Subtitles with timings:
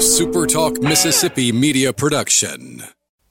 [0.00, 2.82] SuperTalk Mississippi media production.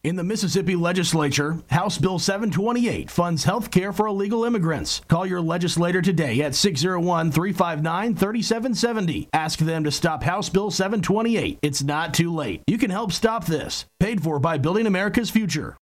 [0.04, 5.02] In the Mississippi legislature, House Bill 728 funds health care for illegal immigrants.
[5.08, 9.30] Call your legislator today at 601 359 3770.
[9.34, 11.58] Ask them to stop House Bill 728.
[11.64, 12.62] It's not too late.
[12.68, 13.86] You can help stop this.
[14.00, 15.76] Paid for by Building America's Future.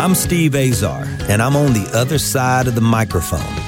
[0.00, 3.67] I'm Steve Azar, and I'm on the other side of the microphone,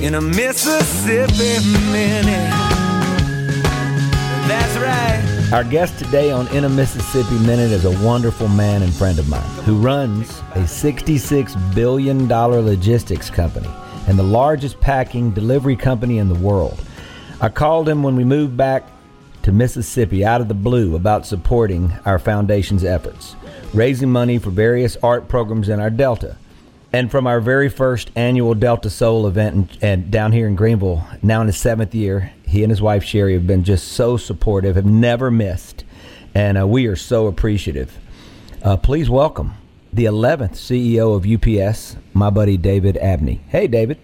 [0.00, 1.58] in a Mississippi
[1.90, 2.50] Minute.
[4.46, 5.52] That's right.
[5.52, 9.28] Our guest today on In a Mississippi Minute is a wonderful man and friend of
[9.28, 13.68] mine who runs a $66 billion logistics company
[14.06, 16.80] and the largest packing delivery company in the world.
[17.40, 18.88] I called him when we moved back
[19.42, 23.34] to Mississippi out of the blue about supporting our foundation's efforts,
[23.74, 26.36] raising money for various art programs in our Delta
[26.92, 31.06] and from our very first annual Delta Soul event and, and, down here in Greenville,
[31.22, 34.76] now in his seventh year, he and his wife Sherry have been just so supportive,
[34.76, 35.84] have never missed,
[36.34, 37.98] and uh, we are so appreciative.
[38.62, 39.54] Uh, please welcome
[39.92, 43.40] the 11th CEO of UPS, my buddy David Abney.
[43.48, 43.98] Hey, David.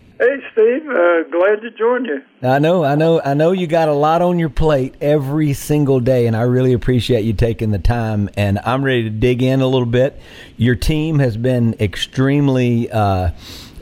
[0.55, 0.88] Steve.
[0.88, 2.22] Uh, glad to join you.
[2.41, 3.50] I know, I know, I know.
[3.50, 7.33] You got a lot on your plate every single day, and I really appreciate you
[7.33, 8.30] taking the time.
[8.36, 10.18] And I'm ready to dig in a little bit.
[10.56, 12.89] Your team has been extremely.
[12.89, 13.33] Uh,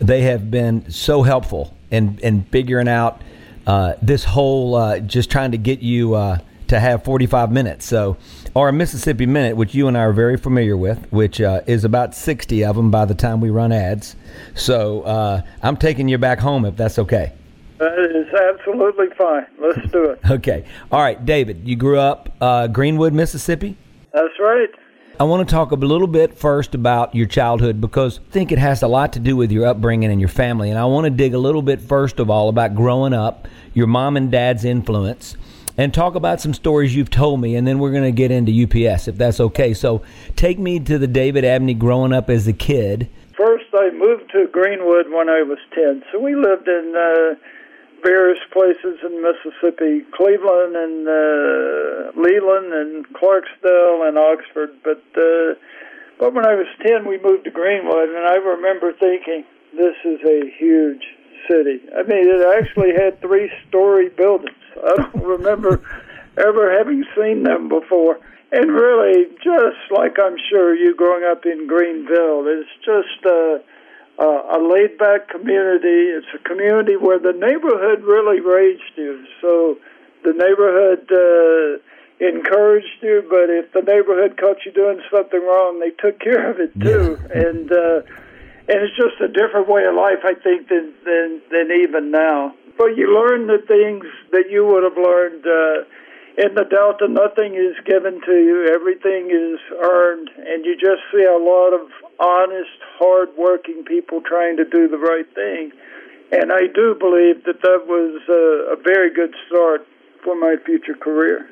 [0.01, 3.21] they have been so helpful in in figuring out
[3.67, 4.75] uh, this whole.
[4.75, 6.39] Uh, just trying to get you uh,
[6.73, 7.85] to have 45 minutes.
[7.87, 8.17] So
[8.55, 11.85] or a Mississippi Minute, which you and I are very familiar with, which uh, is
[11.85, 14.17] about 60 of them by the time we run ads.
[14.55, 17.33] So uh, I'm taking you back home if that's okay.
[17.79, 19.47] That is absolutely fine.
[19.59, 20.21] Let's do it.
[20.31, 20.65] okay.
[20.91, 23.77] All right, David, you grew up uh, Greenwood, Mississippi?
[24.13, 24.69] That's right.
[25.21, 28.59] I want to talk a little bit first about your childhood because I think it
[28.59, 30.71] has a lot to do with your upbringing and your family.
[30.71, 33.87] And I want to dig a little bit, first of all, about growing up, your
[33.87, 35.37] mom and dad's influence
[35.77, 38.53] and talk about some stories you've told me, and then we're going to get into
[38.53, 39.75] UPS if that's okay.
[39.75, 40.03] So,
[40.37, 43.09] take me to the David Abney growing up as a kid.
[43.37, 46.05] First, I moved to Greenwood when I was 10.
[46.13, 47.35] So, we lived in uh,
[48.03, 54.71] various places in Mississippi Cleveland and uh, Leland and Clarksdale and Oxford.
[54.85, 55.55] But, uh,
[56.19, 60.21] but when I was 10, we moved to Greenwood, and I remember thinking, this is
[60.29, 61.03] a huge
[61.49, 61.81] city.
[61.97, 64.57] I mean, it actually had three story buildings.
[64.77, 65.81] I don't remember
[66.39, 68.19] ever having seen them before.
[68.53, 73.63] And really, just like I'm sure you growing up in Greenville, it's just a,
[74.19, 76.13] a, a laid back community.
[76.13, 79.25] It's a community where the neighborhood really raised you.
[79.41, 79.79] So
[80.23, 81.81] the neighborhood uh,
[82.21, 86.61] encouraged you, but if the neighborhood caught you doing something wrong, they took care of
[86.61, 87.19] it too.
[87.19, 87.49] Yeah.
[87.49, 88.03] and uh,
[88.69, 92.55] and it's just a different way of life, I think, than than, than even now.
[92.79, 95.85] But you learn the things that you would have learned uh,
[96.39, 97.07] in the Delta.
[97.09, 101.91] Nothing is given to you; everything is earned, and you just see a lot of
[102.19, 105.73] honest, hard-working people trying to do the right thing.
[106.31, 109.87] And I do believe that that was a, a very good start
[110.25, 111.49] for my future career.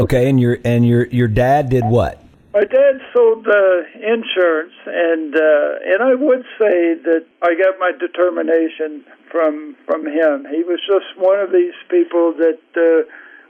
[0.00, 2.22] Okay, and your and your your dad did what?
[2.52, 7.92] My dad sold uh, insurance, and uh, and I would say that I got my
[7.98, 10.44] determination from from him.
[10.52, 13.08] He was just one of these people that uh,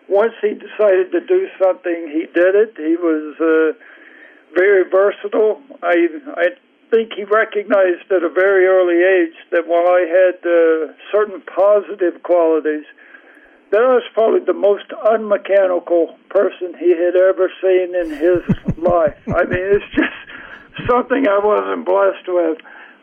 [0.08, 2.74] once he decided to do something, he did it.
[2.76, 3.74] He was uh,
[4.54, 5.60] very versatile.
[5.82, 6.06] I
[6.36, 6.46] I
[6.92, 12.22] think he recognized at a very early age that while I had uh, certain positive
[12.22, 12.84] qualities
[13.72, 18.44] that was probably the most unmechanical person he had ever seen in his
[18.76, 19.16] life.
[19.28, 22.58] I mean, it's just something I wasn't blessed with.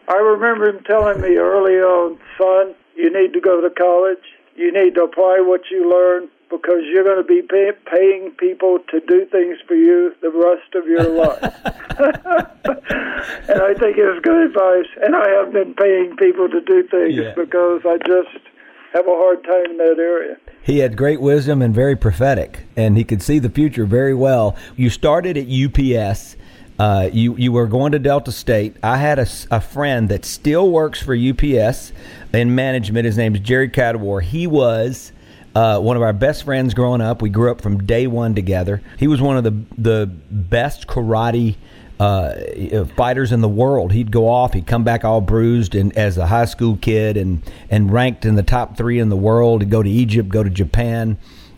[0.08, 4.24] I remember him telling me early on, son, you need to go to college.
[4.56, 8.78] You need to apply what you learn because you're going to be pay, paying people
[8.90, 11.42] to do things for you the rest of your life.
[13.50, 14.90] and I think it was good advice.
[15.02, 17.34] And I have been paying people to do things yeah.
[17.36, 18.49] because I just
[18.94, 20.38] have a hard time in that area.
[20.64, 24.56] He had great wisdom and very prophetic, and he could see the future very well.
[24.76, 26.36] You started at UPS.
[26.78, 28.76] Uh, you you were going to Delta State.
[28.82, 31.92] I had a, a friend that still works for UPS
[32.34, 33.06] in management.
[33.06, 34.22] His name is Jerry Cadwar.
[34.22, 35.12] He was
[35.56, 37.22] uh, one of our best friends growing up.
[37.22, 38.82] We grew up from day one together.
[38.98, 41.56] He was one of the the best karate
[42.00, 43.92] uh, fighters in the world.
[43.92, 47.42] He'd go off, he'd come back all bruised, and as a high school kid, and
[47.70, 49.62] and ranked in the top three in the world.
[49.62, 51.18] He'd go to Egypt, go to Japan,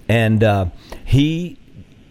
[0.09, 0.65] and uh,
[1.05, 1.59] he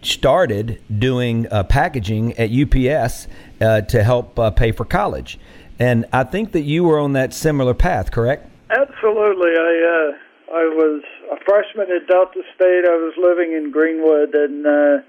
[0.01, 3.27] started doing uh, packaging at UPS
[3.59, 5.37] uh, to help uh, pay for college.
[5.77, 8.47] And I think that you were on that similar path, correct?
[8.69, 9.51] Absolutely.
[9.51, 12.85] I uh, I was a freshman at Delta State.
[12.87, 15.03] I was living in Greenwood, and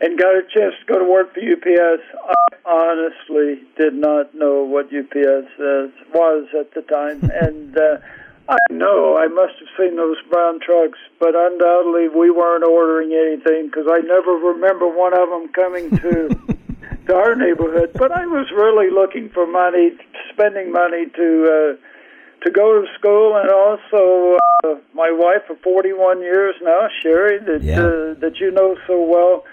[0.00, 2.02] and got a chance to go to work for UPS.
[2.24, 5.48] I honestly did not know what UPS
[6.14, 7.98] was at the time, and uh,
[8.48, 13.66] I know I must have seen those brown trucks, but undoubtedly we weren't ordering anything
[13.66, 16.56] because I never remember one of them coming to.
[17.06, 19.92] to our neighborhood, but I was really looking for money,
[20.32, 26.20] spending money to uh, to go to school, and also uh, my wife for 41
[26.20, 27.80] years now, Sherry, that yeah.
[27.80, 29.44] uh, that you know so well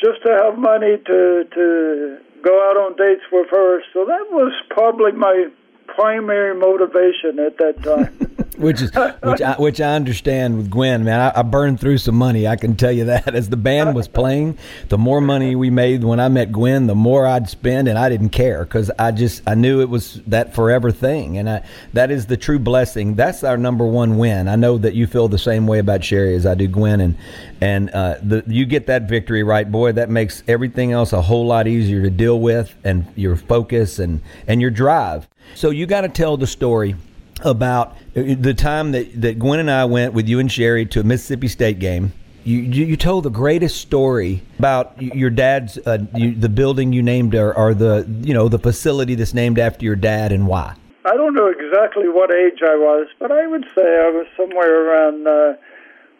[0.00, 3.82] just to have money to to go out on dates with her.
[3.92, 5.48] So that was probably my
[5.86, 8.18] primary motivation at that time.
[8.56, 8.90] which is
[9.22, 11.04] which I, which I understand with Gwen.
[11.04, 12.46] Man, I, I, burned through some money.
[12.46, 13.34] I can tell you that.
[13.34, 14.58] As the band was playing,
[14.88, 18.08] the more money we made when I met Gwen, the more I'd spend, and I
[18.08, 22.10] didn't care because I just I knew it was that forever thing, and I, that
[22.10, 23.14] is the true blessing.
[23.14, 24.48] That's our number one win.
[24.48, 27.16] I know that you feel the same way about Sherry as I do Gwen, and
[27.60, 29.92] and uh, the, you get that victory right, boy.
[29.92, 34.20] That makes everything else a whole lot easier to deal with, and your focus and
[34.46, 35.28] and your drive.
[35.54, 36.94] So you got to tell the story
[37.44, 41.04] about the time that, that Gwen and I went with you and Sherry to a
[41.04, 42.12] Mississippi State game.
[42.44, 47.02] You, you, you told the greatest story about your dad's uh, you, the building you
[47.02, 50.74] named or, or the you know the facility that's named after your dad and why.
[51.04, 54.88] I don't know exactly what age I was, but I would say I was somewhere
[54.88, 55.56] around uh,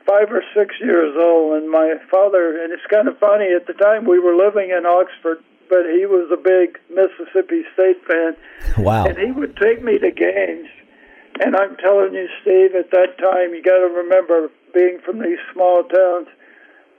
[0.06, 1.60] five or six years old.
[1.60, 4.86] And my father, and it's kind of funny, at the time we were living in
[4.86, 8.36] Oxford, but he was a big Mississippi State fan.
[8.78, 9.06] Wow.
[9.06, 10.68] And he would take me to games
[11.40, 15.38] and I'm telling you, Steve, at that time, you got to remember being from these
[15.52, 16.28] small towns.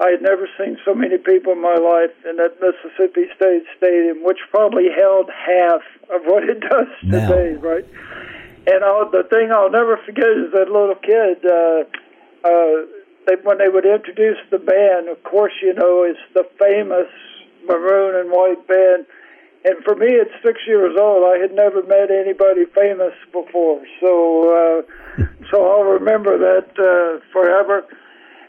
[0.01, 4.23] I had never seen so many people in my life in that Mississippi State Stadium,
[4.23, 7.27] which probably held half of what it does now.
[7.27, 7.85] today, right?
[8.67, 11.43] And I'll, the thing I'll never forget is that little kid.
[11.43, 11.83] Uh,
[12.47, 12.87] uh,
[13.27, 17.11] they, when they would introduce the band, of course, you know, it's the famous
[17.67, 19.05] maroon and white band
[19.65, 24.13] and for me at six years old, I had never met anybody famous before, so
[24.47, 27.85] uh, so I'll remember that uh, forever.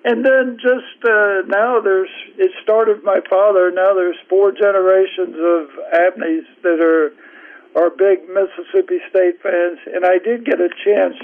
[0.03, 3.71] And then just uh, now, there's it started my father.
[3.71, 7.13] Now there's four generations of Abneys that are
[7.75, 11.17] are big Mississippi State fans, and I did get a chance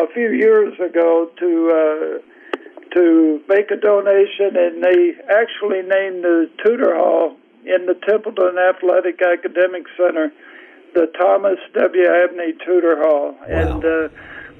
[0.00, 6.50] a few years ago to uh, to make a donation, and they actually named the
[6.64, 10.32] Tudor Hall in the Templeton Athletic Academic Center,
[10.94, 12.06] the Thomas W.
[12.06, 13.32] Abney Tudor Hall.
[13.32, 13.46] Wow.
[13.46, 14.08] And uh,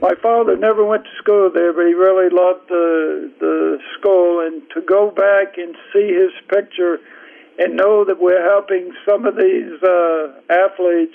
[0.00, 4.40] my father never went to school there, but he really loved the the school.
[4.40, 6.98] And to go back and see his picture
[7.58, 11.14] and know that we're helping some of these uh, athletes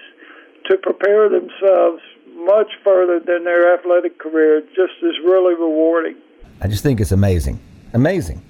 [0.69, 2.01] to prepare themselves
[2.35, 6.15] much further than their athletic career just is really rewarding.
[6.61, 7.59] I just think it's amazing.
[7.93, 8.41] Amazing.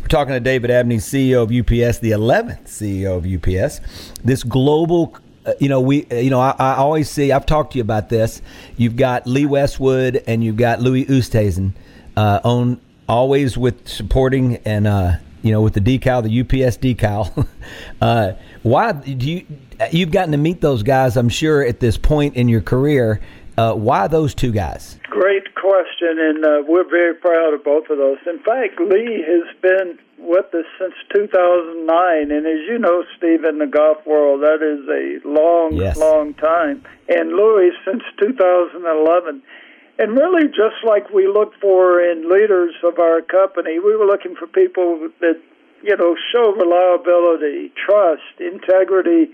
[0.00, 3.80] We're talking to David Abney, CEO of UPS, the 11th CEO of UPS.
[4.24, 5.16] This global
[5.46, 7.30] uh, you know, we, uh, you know, I, I, always see.
[7.30, 8.42] I've talked to you about this.
[8.76, 11.72] You've got Lee Westwood and you've got Louis Oosthuizen
[12.16, 15.12] uh, on always with supporting and uh,
[15.42, 17.46] you know with the decal, the UPS decal.
[18.00, 18.32] uh,
[18.64, 19.46] why do you?
[19.92, 23.20] You've gotten to meet those guys, I'm sure, at this point in your career.
[23.56, 24.98] Uh, why those two guys?
[25.04, 25.54] Great
[25.96, 28.18] question, and uh, we're very proud of both of those.
[28.26, 33.58] In fact, Lee has been with us since 2009, and as you know, Steve, in
[33.58, 35.96] the golf world, that is a long, yes.
[35.96, 36.84] long time.
[37.08, 39.42] And Louis since 2011.
[39.98, 44.36] And really, just like we look for in leaders of our company, we were looking
[44.36, 45.40] for people that,
[45.82, 49.32] you know, show reliability, trust, integrity,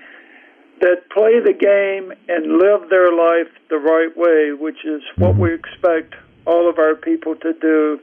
[0.81, 5.41] that play the game and live their life the right way, which is what mm-hmm.
[5.41, 6.15] we expect
[6.47, 8.01] all of our people to do.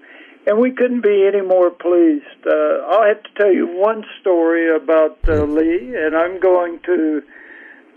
[0.48, 2.42] and we couldn't be any more pleased.
[2.46, 7.22] Uh, I'll have to tell you one story about uh, Lee, and I'm going to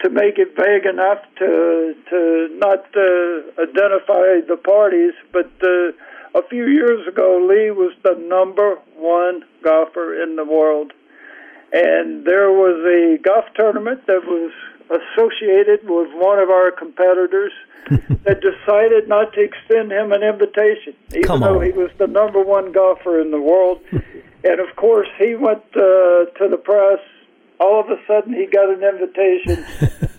[0.03, 5.93] to make it vague enough to to not uh, identify the parties, but uh,
[6.35, 10.93] a few years ago, Lee was the number one golfer in the world,
[11.73, 14.53] and there was a golf tournament that was
[14.91, 17.53] associated with one of our competitors
[18.25, 21.67] that decided not to extend him an invitation, even Come though on.
[21.67, 23.81] he was the number one golfer in the world.
[23.93, 27.01] and of course, he went uh, to the press.
[27.61, 29.65] All of a sudden, he got an invitation.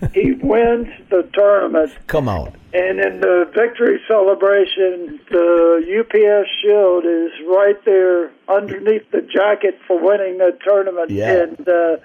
[0.14, 1.92] he wins the tournament.
[2.06, 2.56] Come on.
[2.72, 10.00] And in the victory celebration, the UPS shield is right there underneath the jacket for
[10.00, 11.10] winning the tournament.
[11.10, 11.42] Yeah.
[11.42, 11.96] And uh,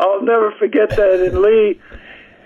[0.00, 1.20] I'll never forget that.
[1.26, 1.80] And Lee,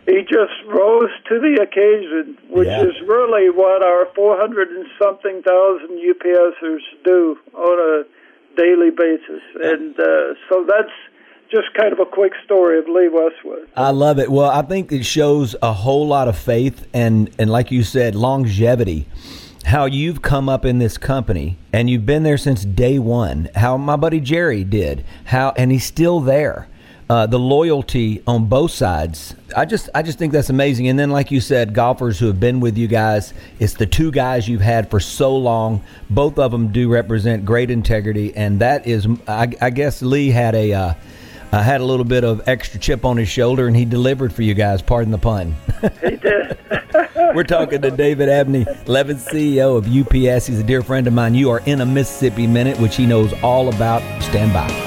[0.07, 2.83] he just rose to the occasion, which Yeah.
[2.85, 8.05] is really what our 400 and something thousand UPSers do on a
[8.57, 9.43] daily basis.
[9.63, 10.93] And uh, so that's
[11.51, 13.69] just kind of a quick story of Lee Westwood.
[13.77, 14.31] I love it.
[14.31, 18.15] Well, I think it shows a whole lot of faith and, and like you said,
[18.15, 19.07] longevity.
[19.65, 23.49] How you've come up in this company and you've been there since day one.
[23.57, 25.05] How my buddy Jerry did.
[25.25, 26.69] How and he's still there.
[27.09, 29.37] Uh, the loyalty on both sides.
[29.57, 30.89] I just I just think that's amazing.
[30.89, 33.33] And then, like you said, golfers who have been with you guys.
[33.61, 35.85] It's the two guys you've had for so long.
[36.11, 40.55] Both of them do represent great integrity, and that is, I, I guess, Lee had
[40.55, 40.73] a.
[40.73, 40.95] Uh,
[41.53, 44.43] uh, had a little bit of extra chip on his shoulder, and he delivered for
[44.43, 44.83] you guys.
[44.83, 45.55] Pardon the pun.
[46.03, 46.59] He did.
[47.35, 50.47] We're talking to David Abney, 11th CEO of UPS.
[50.47, 51.35] He's a dear friend of mine.
[51.35, 54.03] You are in a Mississippi Minute, which he knows all about.
[54.23, 54.86] Stand by.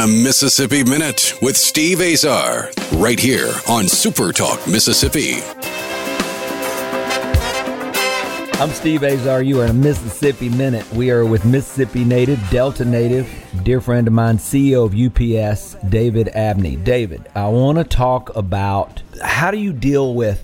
[0.00, 5.42] A Mississippi Minute with Steve Azar, right here on Super Talk Mississippi.
[8.58, 9.42] I'm Steve Azar.
[9.42, 10.90] You are in a Mississippi Minute.
[10.94, 13.30] We are with Mississippi native, Delta native,
[13.62, 16.76] dear friend of mine, CEO of UPS, David Abney.
[16.76, 20.42] David, I want to talk about how do you deal with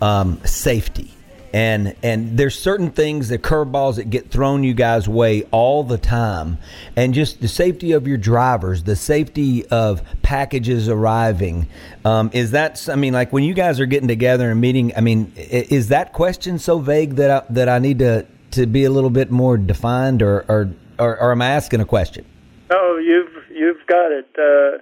[0.00, 1.12] um, safety?
[1.52, 5.98] And and there's certain things, the curveballs that get thrown you guys' way all the
[5.98, 6.56] time,
[6.96, 11.66] and just the safety of your drivers, the safety of packages arriving.
[12.06, 14.92] Um, is that I mean, like when you guys are getting together and meeting?
[14.96, 18.84] I mean, is that question so vague that I, that I need to to be
[18.84, 22.24] a little bit more defined, or or, or, or am I asking a question?
[22.70, 24.28] Oh, you've you've got it.
[24.38, 24.78] Uh,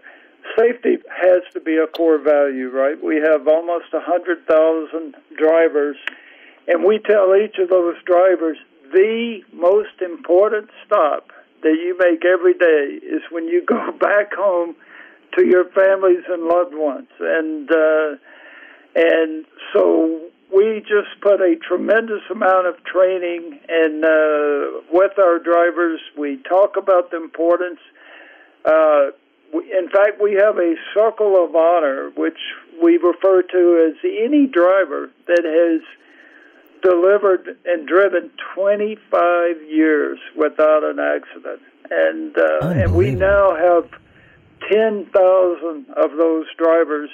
[0.58, 3.02] safety has to be a core value, right?
[3.02, 5.96] We have almost a hundred thousand drivers,
[6.70, 8.56] and we tell each of those drivers
[8.92, 11.30] the most important stop
[11.62, 14.76] that you make every day is when you go back home
[15.36, 18.16] to your families and loved ones, and uh,
[18.96, 20.20] and so
[20.54, 26.00] we just put a tremendous amount of training and uh, with our drivers.
[26.18, 27.78] We talk about the importance.
[28.64, 29.10] Uh,
[29.52, 32.38] in fact, we have a circle of honor, which
[32.82, 35.82] we refer to as any driver that has
[36.82, 41.60] delivered and driven 25 years without an accident.
[41.90, 43.90] And uh, and we now have
[44.70, 47.10] 10,000 of those drivers.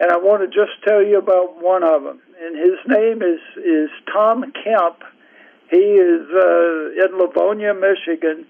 [0.00, 2.20] And I want to just tell you about one of them.
[2.40, 5.02] And his name is, is Tom Kemp.
[5.70, 8.46] He is uh, in Livonia, Michigan.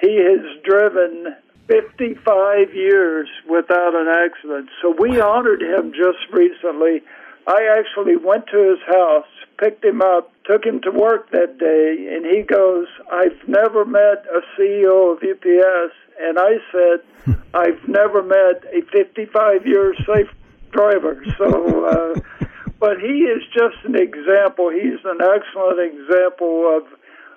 [0.00, 1.34] He has driven
[1.68, 4.68] 55 years without an accident.
[4.82, 7.02] So we honored him just recently.
[7.46, 9.26] I actually went to his house,
[9.58, 14.24] picked him up, took him to work that day, and he goes, I've never met
[14.32, 15.94] a CEO of UPS.
[16.20, 20.30] And I said, I've never met a 55 year safe
[20.72, 21.22] driver.
[21.38, 22.46] So, uh,
[22.80, 24.70] but he is just an example.
[24.70, 26.86] He's an excellent example of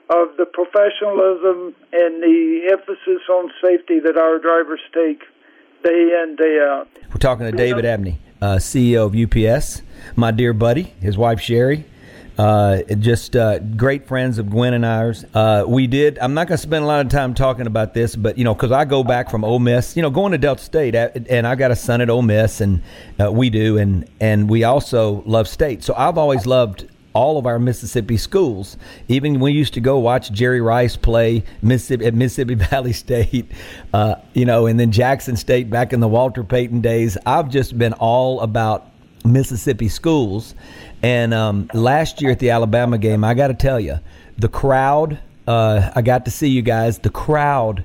[0.10, 5.22] of the professionalism and the emphasis on safety that our drivers take
[5.84, 6.88] day in day out.
[7.10, 9.82] We're talking to David Abney, uh, CEO of UPS,
[10.16, 11.86] my dear buddy, his wife Sherry.
[12.38, 15.26] Uh, just uh, great friends of Gwen and ours.
[15.34, 16.20] Uh, we did.
[16.20, 18.54] I'm not going to spend a lot of time talking about this, but you know,
[18.54, 21.56] because I go back from Ole Miss, you know, going to Delta State, and I
[21.56, 22.84] got a son at Ole Miss, and
[23.20, 25.84] uh, we do, and and we also love State.
[25.84, 26.88] So I've always loved
[27.18, 28.78] all of our Mississippi schools.
[29.08, 33.52] Even we used to go watch Jerry Rice play Mississippi at Mississippi Valley State,
[33.92, 37.18] uh, you know, and then Jackson State back in the Walter Payton days.
[37.26, 38.92] I've just been all about
[39.26, 40.54] Mississippi schools.
[41.02, 44.00] And um, last year at the Alabama game, I got to tell you,
[44.38, 47.00] the crowd uh, I got to see you guys.
[47.00, 47.84] The crowd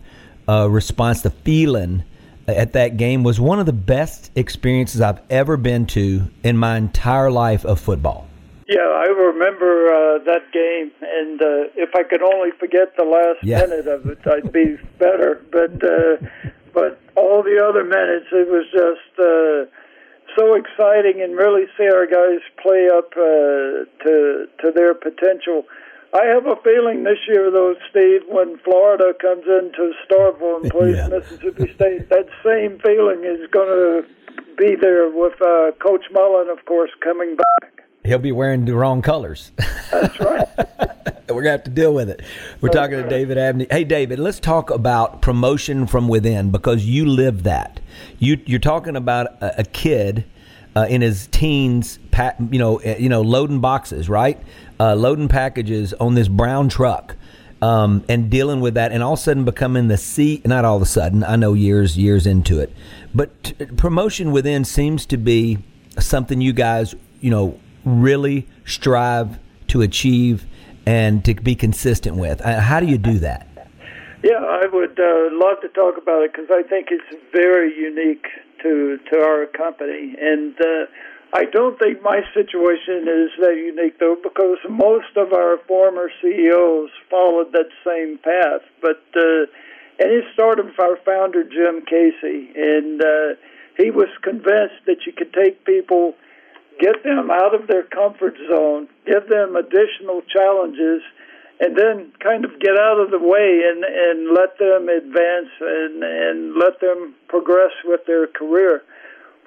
[0.49, 2.03] uh, response, the feeling
[2.49, 6.77] at that game was one of the best experiences I've ever been to in my
[6.77, 8.27] entire life of football.
[8.73, 13.45] Yeah, I remember uh, that game, and uh, if I could only forget the last
[13.45, 13.61] yeah.
[13.61, 15.45] minute of it, I'd be better.
[15.53, 16.17] But uh,
[16.73, 19.69] but all the other minutes, it was just uh,
[20.37, 25.65] so exciting, and really see our guys play up uh, to to their potential.
[26.15, 30.97] I have a feeling this year, though, Steve, when Florida comes into Starkville and plays
[30.97, 31.09] yeah.
[31.09, 34.05] Mississippi State, that same feeling is going to
[34.59, 37.72] be there with uh, Coach Mullen, of course, coming back.
[38.05, 39.53] He'll be wearing the wrong colors.
[39.91, 40.49] That's right.
[41.29, 42.21] We're going to have to deal with it.
[42.61, 43.05] We're That's talking right.
[43.05, 43.67] to David Abney.
[43.71, 47.81] Hey, David, let's talk about promotion from within because you live that.
[48.19, 50.25] You, you're talking about a, a kid
[50.77, 51.99] uh, in his teens,
[52.51, 54.39] you know, eh, you know, loading boxes, right?
[54.83, 57.17] uh, loading packages on this brown truck.
[57.61, 60.43] Um, and dealing with that, and all of a sudden becoming the C.
[60.45, 62.73] Not all of a sudden, I know years years into it,
[63.15, 65.59] but t- promotion within seems to be
[65.97, 70.47] something you guys, you know, really strive to achieve
[70.87, 72.41] and to be consistent with.
[72.41, 73.47] Uh, how do you do that?
[74.23, 78.27] Yeah, I would uh, love to talk about it because I think it's very unique
[78.63, 80.87] to to our company, and uh,
[81.35, 86.91] I don't think my situation is that unique, though, because most of our former CEOs
[87.11, 88.63] followed that same path.
[88.81, 89.51] But uh,
[89.99, 93.35] and it started with our founder Jim Casey, and uh,
[93.77, 96.15] he was convinced that you could take people,
[96.81, 101.03] get them out of their comfort zone, give them additional challenges,
[101.61, 106.03] and then kind of get out of the way and and let them advance and
[106.03, 108.83] and let them progress with their career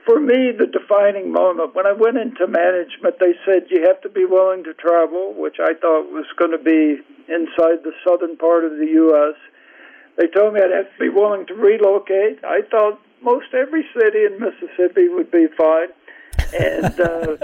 [0.06, 4.10] for me, the defining moment when I went into management, they said you have to
[4.10, 8.64] be willing to travel, which I thought was going to be inside the southern part
[8.64, 9.36] of the U.S.
[10.18, 12.46] They told me I'd have to be willing to relocate.
[12.46, 15.90] I thought most every city in Mississippi would be fine.
[16.54, 17.38] And uh,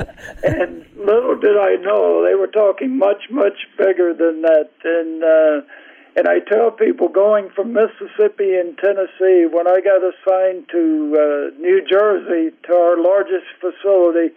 [0.43, 4.69] and little did I know they were talking much much bigger than that.
[4.83, 5.67] And uh,
[6.15, 11.59] and I tell people going from Mississippi and Tennessee, when I got assigned to uh,
[11.59, 14.35] New Jersey, to our largest facility,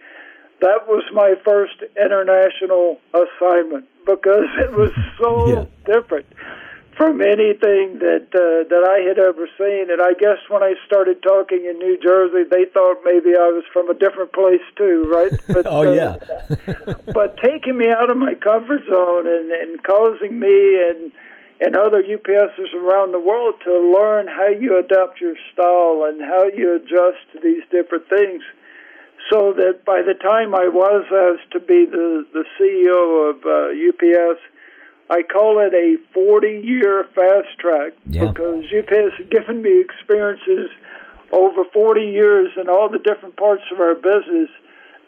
[0.61, 5.65] that was my first international assignment because it was so yeah.
[5.85, 6.25] different
[6.97, 9.91] from anything that uh, that I had ever seen.
[9.91, 13.63] And I guess when I started talking in New Jersey, they thought maybe I was
[13.71, 15.31] from a different place too, right?
[15.55, 16.15] But, oh uh, yeah.
[17.13, 21.11] but taking me out of my comfort zone and and causing me and
[21.61, 26.47] and other UPSers around the world to learn how you adapt your style and how
[26.47, 28.43] you adjust to these different things
[29.31, 33.73] so that by the time I was asked to be the, the CEO of uh,
[33.73, 34.41] UPS,
[35.09, 38.25] I call it a 40 year fast track yeah.
[38.25, 40.69] because UPS has given me experiences
[41.31, 44.49] over 40 years in all the different parts of our business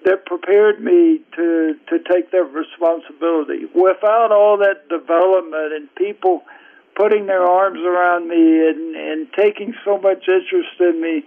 [0.06, 3.66] that prepared me to to take that responsibility.
[3.74, 6.44] Without all that development and people
[6.96, 11.24] putting their arms around me and and taking so much interest in me,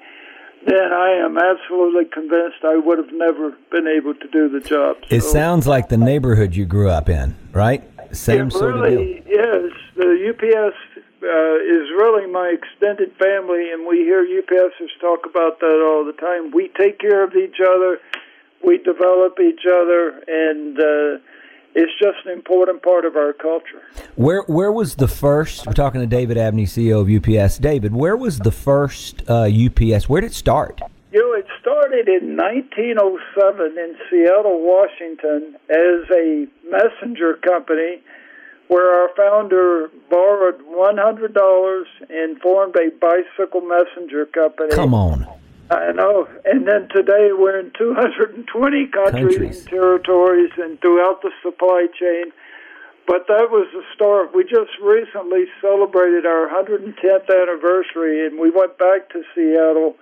[0.67, 4.99] then I am absolutely convinced I would have never been able to do the job.
[5.09, 7.83] It sounds like the neighborhood you grew up in, right?
[8.13, 9.67] Same it sort really of deal.
[9.67, 9.73] is.
[9.97, 10.77] The UPS
[11.23, 16.19] uh, is really my extended family, and we hear UPSers talk about that all the
[16.19, 16.51] time.
[16.51, 17.99] We take care of each other
[18.63, 21.23] we develop each other, and uh,
[21.75, 23.83] it's just an important part of our culture.
[24.17, 25.67] Where where was the first?
[25.67, 27.59] We're talking to David Abney, CEO of UPS.
[27.59, 30.09] David, where was the first uh, UPS?
[30.09, 30.81] Where did it start?
[31.13, 38.01] You know, it started in 1907 in Seattle, Washington, as a messenger company
[38.69, 44.71] where our founder borrowed $100 and formed a bicycle messenger company.
[44.71, 45.27] Come on.
[45.69, 46.29] I know.
[46.45, 52.31] And then today we're in 220 countries, countries, and territories and throughout the supply chain.
[53.09, 54.33] But that was the start.
[54.33, 59.97] We just recently celebrated our 110th anniversary, and we went back to Seattle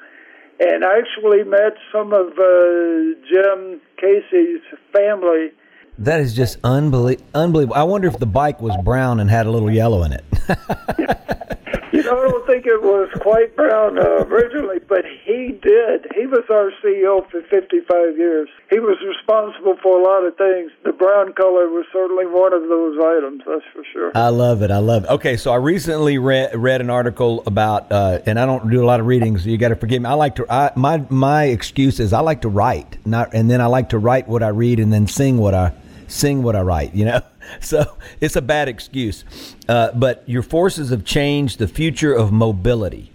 [0.60, 5.52] and I actually met some of uh, Jim Casey's family.
[5.98, 7.74] That is just unbelie- unbelievable.
[7.76, 10.24] I wonder if the bike was brown and had a little yellow in it.
[11.92, 16.06] You know, I don't think it was quite Brown uh, originally, but he did.
[16.14, 18.48] He was our CEO for 55 years.
[18.70, 20.70] He was responsible for a lot of things.
[20.84, 24.12] The brown color was certainly one of those items, that's for sure.
[24.14, 24.70] I love it.
[24.70, 25.10] I love it.
[25.10, 28.86] Okay, so I recently read read an article about, uh, and I don't do a
[28.86, 29.44] lot of readings.
[29.44, 30.08] So you got to forgive me.
[30.08, 30.46] I like to.
[30.50, 33.98] I, my my excuse is I like to write, not, and then I like to
[33.98, 35.72] write what I read and then sing what I
[36.08, 37.20] sing what I write, you know?
[37.60, 39.24] So it's a bad excuse.
[39.68, 43.12] Uh, but your forces have changed the future of mobility.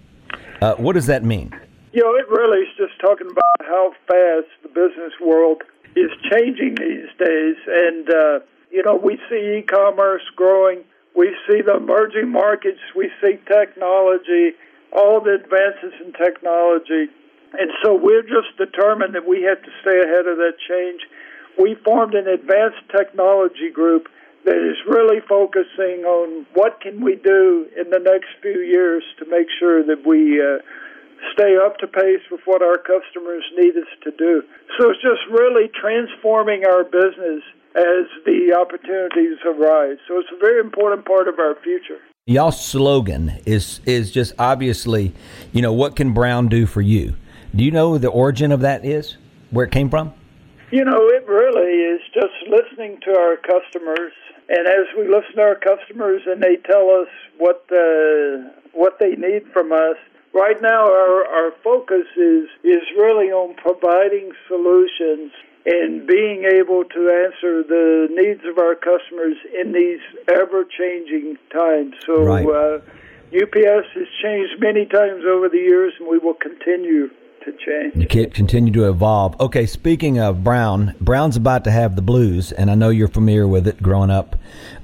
[0.60, 1.52] Uh, what does that mean?
[1.92, 5.62] You know, it really is just talking about how fast the business world
[5.96, 7.56] is changing these days.
[7.66, 10.84] And, uh, you know, we see e commerce growing,
[11.16, 14.52] we see the emerging markets, we see technology,
[14.92, 17.10] all the advances in technology.
[17.58, 21.02] And so we're just determined that we have to stay ahead of that change.
[21.58, 24.08] We formed an advanced technology group
[24.44, 29.24] that is really focusing on what can we do in the next few years to
[29.26, 30.60] make sure that we uh,
[31.32, 34.42] stay up to pace with what our customers need us to do.
[34.78, 37.42] So it's just really transforming our business
[37.74, 39.98] as the opportunities arise.
[40.06, 41.98] So it's a very important part of our future.
[42.26, 45.12] Y'all's slogan is is just obviously,
[45.52, 47.16] you know, what can Brown do for you?
[47.54, 49.16] Do you know the origin of that is?
[49.50, 50.14] Where it came from?
[50.70, 54.12] You know, it really is just listening to our customers,
[54.48, 59.16] and as we listen to our customers and they tell us what uh, what they
[59.16, 59.96] need from us,
[60.34, 65.30] Right now, our, our focus is, is really on providing solutions
[65.64, 71.94] and being able to answer the needs of our customers in these ever changing times.
[72.04, 72.44] So, right.
[72.44, 72.80] uh,
[73.30, 77.10] UPS has changed many times over the years, and we will continue
[77.44, 77.94] to change.
[77.96, 79.38] You can't continue to evolve.
[79.40, 83.46] Okay, speaking of Brown, Brown's about to have the blues, and I know you're familiar
[83.46, 84.36] with it growing up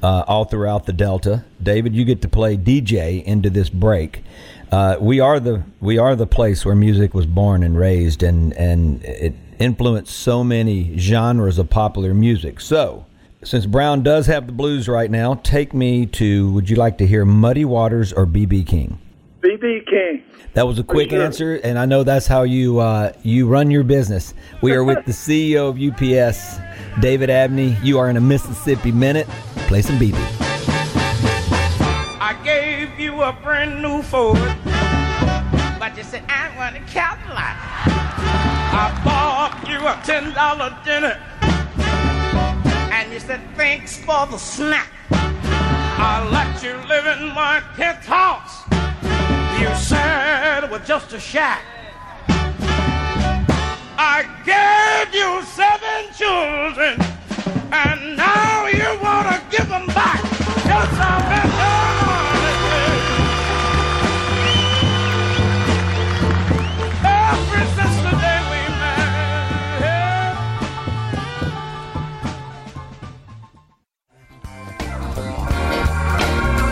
[0.02, 1.44] uh, all throughout the Delta.
[1.62, 4.22] David, you get to play DJ into this break.
[4.70, 8.52] Uh, we are the we are the place where music was born and raised, and
[8.52, 12.60] and it influenced so many genres of popular music.
[12.60, 13.06] So,
[13.42, 16.52] since Brown does have the blues right now, take me to.
[16.52, 18.98] Would you like to hear Muddy Waters or BB King?
[19.40, 20.22] BB King.
[20.54, 21.22] That was a quick sure.
[21.22, 24.34] answer, and I know that's how you uh, you run your business.
[24.62, 26.58] We are with the CEO of UPS,
[27.00, 27.76] David Abney.
[27.82, 29.26] You are in a Mississippi minute.
[29.68, 30.14] Play some BB.
[32.20, 34.38] I gave you a brand new Ford
[35.80, 37.56] but you said, I want a Cadillac.
[38.72, 41.18] I bought you a $10 dinner.
[42.92, 44.90] And you said, thanks for the snack.
[45.10, 48.62] I let you live in my penthouse.
[49.60, 51.62] You said was just a shack.
[53.98, 56.98] I gave you seven children,
[57.70, 60.24] and now you want to give them back.
[60.64, 60.86] A
[61.28, 61.70] better.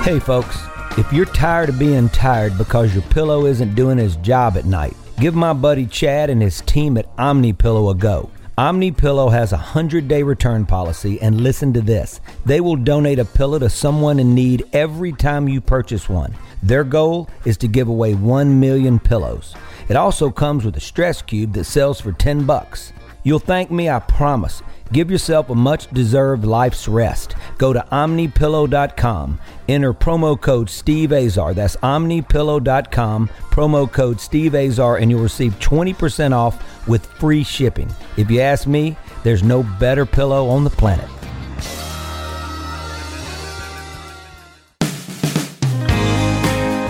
[0.05, 0.68] Hey, folks,
[1.09, 4.95] if you're tired of being tired because your pillow isn't doing his job at night,
[5.19, 8.29] give my buddy Chad and his team at Omni Pillow a go.
[8.59, 12.21] Omni Pillow has a 100-day return policy and listen to this.
[12.45, 16.35] They will donate a pillow to someone in need every time you purchase one.
[16.63, 19.55] Their goal is to give away 1 million pillows.
[19.89, 22.93] It also comes with a stress cube that sells for 10 bucks.
[23.29, 24.63] You'll thank me, I promise.
[24.91, 27.35] Give yourself a much deserved life's rest.
[27.59, 29.39] Go to omnipillow.com.
[29.69, 31.53] Enter promo code Steve Azar.
[31.53, 33.29] That's omnipillow.com.
[33.51, 37.91] Promo code Steve Azar, and you'll receive 20% off with free shipping.
[38.17, 41.05] If you ask me, there's no better pillow on the planet.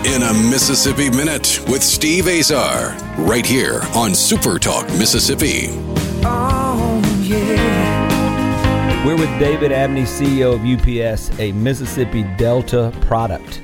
[0.07, 5.98] In a Mississippi Minute with Steve Azar, right here on Super Talk Mississippi.
[6.25, 9.07] Oh, yeah.
[9.07, 13.63] We're with David Abney, CEO of UPS, a Mississippi Delta product.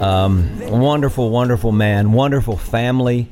[0.00, 3.28] Um, wonderful, wonderful man, wonderful family.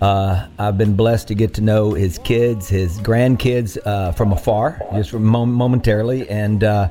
[0.00, 4.80] Uh, I've been blessed to get to know his kids, his grandkids uh, from afar,
[4.92, 6.88] just from mom- momentarily, and uh,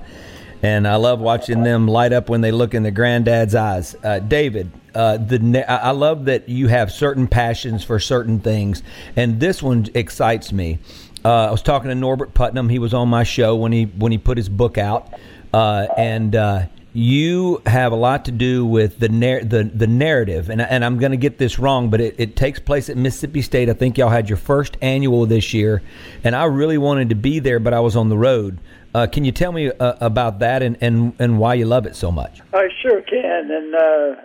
[0.61, 3.95] and I love watching them light up when they look in their granddad's eyes.
[4.03, 8.83] Uh, David, uh, the I love that you have certain passions for certain things,
[9.15, 10.79] and this one excites me.
[11.23, 12.69] Uh, I was talking to Norbert Putnam.
[12.69, 15.13] He was on my show when he when he put his book out,
[15.53, 20.49] uh, and uh, you have a lot to do with the the the narrative.
[20.49, 23.41] And and I'm going to get this wrong, but it, it takes place at Mississippi
[23.41, 23.69] State.
[23.69, 25.81] I think y'all had your first annual this year,
[26.23, 28.59] and I really wanted to be there, but I was on the road.
[28.93, 31.95] Uh, can you tell me uh, about that and, and, and why you love it
[31.95, 32.41] so much?
[32.53, 34.15] I sure can, and uh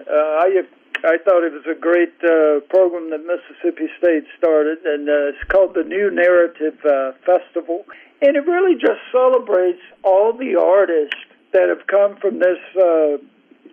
[0.40, 0.62] I
[1.04, 5.44] I thought it was a great uh, program that Mississippi State started, and uh, it's
[5.52, 7.84] called the New Narrative uh, Festival.
[8.22, 11.20] And it really just celebrates all the artists
[11.52, 13.18] that have come from this uh,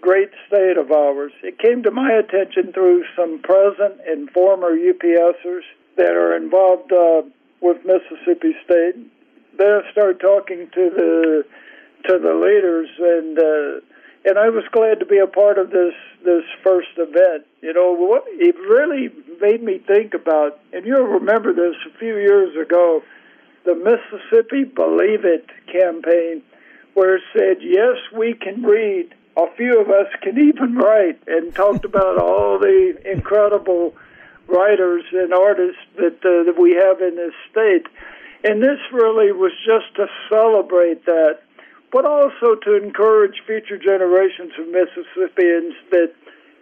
[0.02, 1.32] great state of ours.
[1.42, 5.64] It came to my attention through some present and former UPSers
[5.96, 7.22] that are involved uh,
[7.62, 8.96] with Mississippi State.
[9.58, 11.46] then I started talking to the
[12.10, 13.86] to the leaders, and uh,
[14.26, 17.46] and I was glad to be a part of this this first event.
[17.62, 19.10] You know, what it really
[19.42, 23.02] made me think about, and you'll remember this a few years ago,
[23.66, 26.44] the Mississippi Believe It campaign,
[26.94, 31.56] where it said, "Yes, we can read." A few of us can even write, and
[31.56, 33.96] talked about all the incredible
[34.48, 37.88] writers and artists that uh, that we have in this state.
[38.44, 41.40] And this really was just to celebrate that
[41.92, 46.14] but also to encourage future generations of Mississippians that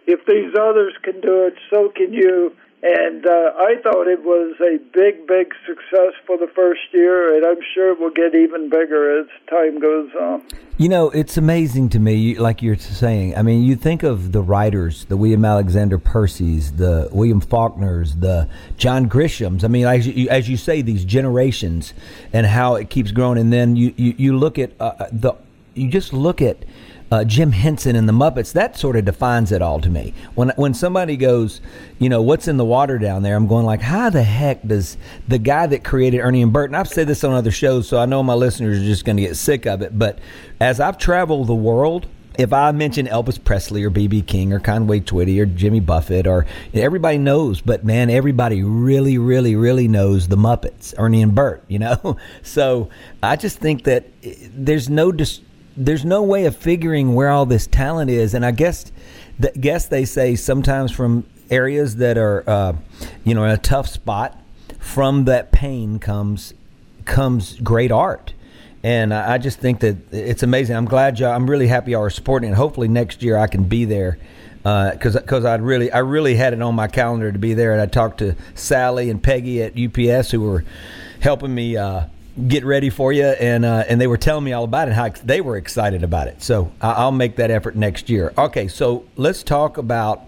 [0.06, 2.54] if these others can do it, so can you.
[2.82, 7.44] And uh, I thought it was a big, big success for the first year, and
[7.44, 10.42] I'm sure it will get even bigger as time goes on.
[10.78, 13.36] You know, it's amazing to me, like you're saying.
[13.36, 18.48] I mean, you think of the writers, the William Alexander Percy's, the William Faulkner's, the
[18.78, 19.62] John Grishams.
[19.62, 21.92] I mean, as you, as you say, these generations
[22.32, 23.36] and how it keeps growing.
[23.36, 25.34] And then you, you, you look at uh, the,
[25.74, 26.64] you just look at
[27.10, 30.14] uh, Jim Henson and the Muppets, that sort of defines it all to me.
[30.34, 31.60] When when somebody goes,
[31.98, 33.36] you know, what's in the water down there?
[33.36, 34.96] I'm going like, how the heck does
[35.26, 36.70] the guy that created Ernie and Bert?
[36.70, 39.16] And I've said this on other shows, so I know my listeners are just going
[39.16, 39.98] to get sick of it.
[39.98, 40.18] But
[40.60, 42.06] as I've traveled the world,
[42.38, 46.46] if I mention Elvis Presley or BB King or Conway Twitty or Jimmy Buffett or
[46.72, 51.64] everybody knows, but man, everybody really, really, really knows the Muppets, Ernie and Bert.
[51.68, 52.88] You know, so
[53.22, 55.40] I just think that eh, there's no dis-
[55.76, 58.90] there's no way of figuring where all this talent is, and I guess,
[59.58, 62.72] guess they say sometimes from areas that are, uh,
[63.24, 64.36] you know, in a tough spot.
[64.78, 66.54] From that pain comes
[67.04, 68.32] comes great art,
[68.82, 70.74] and I, I just think that it's amazing.
[70.74, 71.32] I'm glad y'all.
[71.34, 72.54] I'm really happy y'all are supporting it.
[72.54, 74.18] Hopefully next year I can be there
[74.62, 77.72] because uh, because I really I really had it on my calendar to be there,
[77.72, 80.64] and I talked to Sally and Peggy at UPS who were
[81.20, 82.04] helping me uh,
[82.48, 85.08] get ready for you, and uh, and they were telling me all about it, how
[85.24, 86.42] they were excited about it.
[86.42, 88.32] So I'll make that effort next year.
[88.36, 90.22] Okay, so let's talk about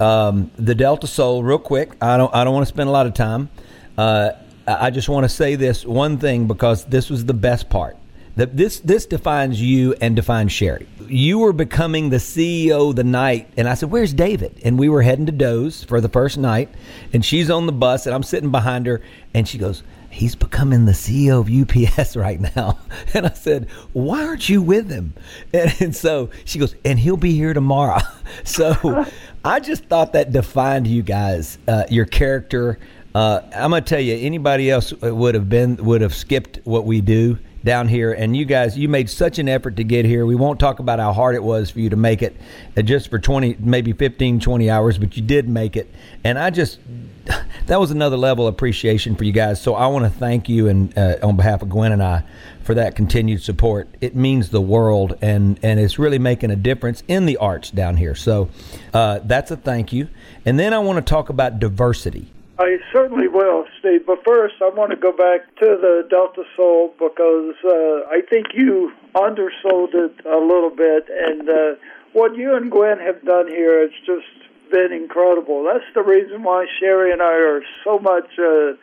[0.00, 1.92] um, the Delta Soul real quick.
[2.00, 3.50] I don't I don't want to spend a lot of time.
[3.96, 4.32] Uh,
[4.66, 7.96] I just want to say this one thing because this was the best part.
[8.36, 10.88] That this this defines you and defines Sherry.
[11.06, 15.02] You were becoming the CEO the night, and I said, "Where's David?" And we were
[15.02, 16.68] heading to Doe's for the first night,
[17.12, 19.02] and she's on the bus, and I'm sitting behind her,
[19.34, 22.78] and she goes, he's becoming the CEO of UPS right now.
[23.14, 25.14] And I said, why aren't you with him?
[25.52, 28.00] And, and so she goes, and he'll be here tomorrow.
[28.44, 29.06] So
[29.44, 32.78] I just thought that defined you guys, uh, your character.
[33.14, 37.00] Uh, I'm gonna tell you, anybody else would have been would have skipped what we
[37.00, 38.12] do down here.
[38.12, 40.26] And you guys, you made such an effort to get here.
[40.26, 42.36] We won't talk about how hard it was for you to make it
[42.76, 45.92] uh, just for 20, maybe 15, 20 hours, but you did make it.
[46.22, 46.78] And I just,
[47.66, 49.60] that was another level of appreciation for you guys.
[49.60, 52.24] So I want to thank you and uh, on behalf of Gwen and I
[52.62, 53.88] for that continued support.
[54.00, 57.98] It means the world, and and it's really making a difference in the arts down
[57.98, 58.14] here.
[58.14, 58.48] So
[58.92, 60.08] uh, that's a thank you.
[60.46, 62.33] And then I want to talk about diversity.
[62.58, 64.06] I certainly will, Steve.
[64.06, 68.48] But first, I want to go back to the Delta Soul because uh, I think
[68.54, 71.74] you undersold it a little bit, and uh,
[72.12, 75.64] what you and Gwen have done here is just been incredible.
[75.64, 78.74] That's the reason why Sherry and I are so much uh,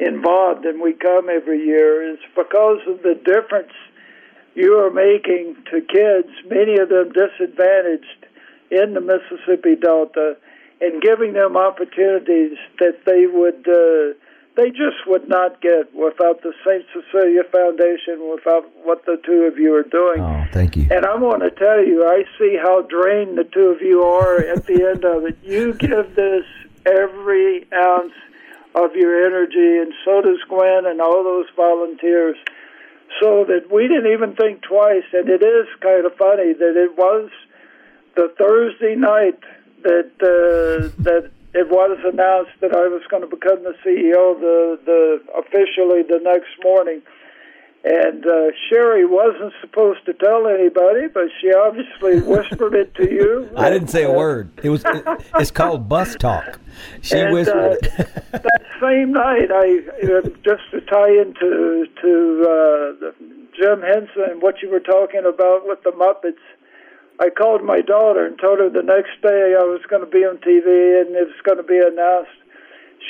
[0.00, 3.72] involved and we come every year is because of the difference
[4.54, 8.26] you are making to kids, many of them disadvantaged
[8.70, 10.36] in the Mississippi Delta,
[10.80, 13.66] and giving them opportunities that they would.
[13.68, 14.18] Uh,
[14.56, 16.84] they just would not get without the St.
[16.92, 20.20] Cecilia Foundation, without what the two of you are doing.
[20.20, 20.88] Oh, thank you.
[20.90, 24.38] And I want to tell you, I see how drained the two of you are
[24.38, 25.38] at the end of it.
[25.42, 26.44] You give this
[26.84, 28.12] every ounce
[28.74, 32.36] of your energy, and so does Gwen and all those volunteers.
[33.20, 36.96] So that we didn't even think twice, and it is kind of funny that it
[36.96, 37.30] was
[38.14, 39.40] the Thursday night
[39.82, 44.78] that uh, that it was announced that I was going to become the CEO the
[44.84, 47.02] the officially the next morning.
[47.82, 53.48] And uh, Sherry wasn't supposed to tell anybody, but she obviously whispered it to you.
[53.56, 54.50] I didn't say a word.
[54.62, 55.04] It was it,
[55.36, 56.60] it's called bus talk.
[57.00, 58.42] She and, whispered uh, it.
[58.42, 63.10] that same night, I uh, just to tie into to uh,
[63.56, 66.36] Jim Henson and what you were talking about with the Muppets.
[67.20, 70.24] I called my daughter and told her the next day I was going to be
[70.24, 72.32] on TV and it was going to be announced.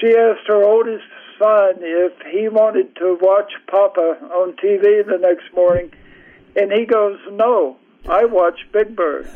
[0.01, 1.07] She asked her oldest
[1.39, 5.93] son if he wanted to watch Papa on TV the next morning,
[6.57, 7.77] and he goes, "No,
[8.11, 9.31] I watch Big Bird.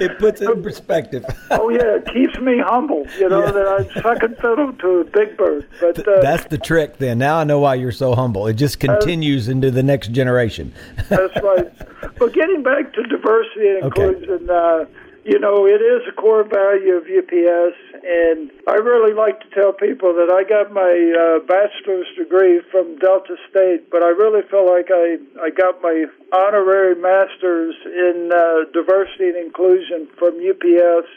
[0.00, 1.24] it puts it in perspective.
[1.50, 3.06] oh yeah, it keeps me humble.
[3.18, 3.52] You know yeah.
[3.52, 5.68] that I'm second fiddle to Big Bird.
[5.80, 6.96] But uh, that's the trick.
[6.98, 8.46] Then now I know why you're so humble.
[8.46, 10.72] It just continues into the next generation.
[11.08, 11.70] that's right.
[12.18, 14.48] But getting back to diversity and inclusion.
[14.48, 14.52] Okay.
[14.52, 14.84] Uh,
[15.26, 19.74] you know, it is a core value of UPS, and I really like to tell
[19.74, 24.70] people that I got my uh, bachelor's degree from Delta State, but I really feel
[24.70, 31.10] like I, I got my honorary master's in uh, diversity and inclusion from UPS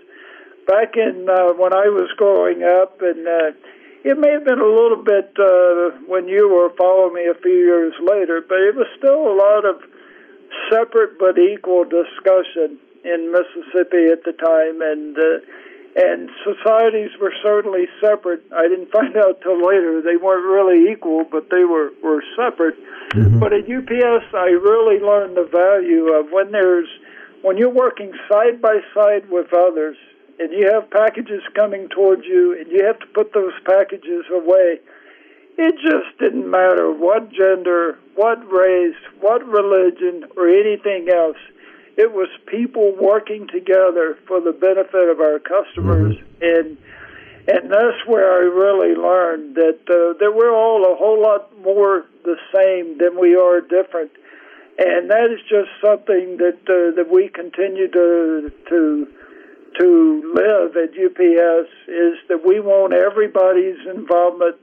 [0.65, 3.53] back in uh, when I was growing up, and uh,
[4.01, 7.61] it may have been a little bit uh, when you were following me a few
[7.61, 9.85] years later, but it was still a lot of
[10.73, 15.39] separate but equal discussion in Mississippi at the time, and uh,
[15.95, 18.43] and societies were certainly separate.
[18.55, 22.75] I didn't find out till later they weren't really equal, but they were were separate.
[23.11, 23.39] Mm-hmm.
[23.39, 26.89] But at UPS, I really learned the value of when there's
[27.41, 29.97] when you're working side by side with others,
[30.39, 34.79] and you have packages coming towards you, and you have to put those packages away.
[35.57, 41.35] It just didn't matter what gender, what race, what religion, or anything else
[41.99, 46.43] it was people working together for the benefit of our customers, mm-hmm.
[46.43, 46.77] and
[47.45, 52.05] and that's where I really learned that uh, that we're all a whole lot more
[52.23, 54.11] the same than we are different,
[54.77, 59.07] and that is just something that uh, that we continue to to
[59.77, 64.55] to live at UPS is that we want everybody's involvement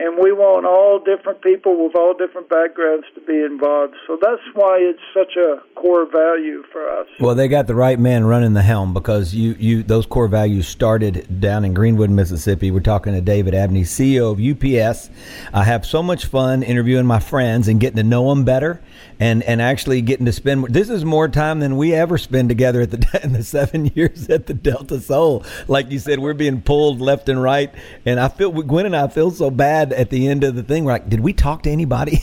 [0.00, 3.94] and we want all different people with all different backgrounds to be involved.
[4.06, 7.06] So that's why it's such a core value for us.
[7.20, 10.66] Well, they got the right man running the helm because you, you those core values
[10.66, 12.70] started down in Greenwood, Mississippi.
[12.70, 15.10] We're talking to David Abney, CEO of UPS.
[15.52, 18.80] I have so much fun interviewing my friends and getting to know them better
[19.20, 22.80] and and actually getting to spend this is more time than we ever spend together
[22.80, 25.44] at the in the seven years at the Delta Soul.
[25.68, 27.72] Like you said, we're being pulled left and right,
[28.06, 30.84] and I feel Gwen and I feel so bad at the end of the thing.
[30.84, 32.22] We're like, did we talk to anybody?